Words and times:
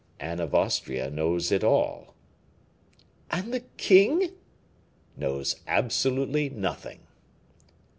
"Anne 0.19 0.39
of 0.39 0.55
Austria 0.55 1.11
knows 1.11 1.51
it 1.51 1.63
all." 1.63 2.15
"And 3.29 3.53
the 3.53 3.59
king?" 3.77 4.31
"Knows 5.15 5.57
absolutely 5.67 6.49
nothing." 6.49 7.01